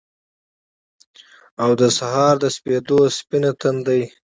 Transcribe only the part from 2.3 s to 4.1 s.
دسپیدو، سپین تندی